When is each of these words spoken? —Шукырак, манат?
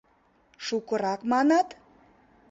—Шукырак, 0.65 1.21
манат? 1.31 1.67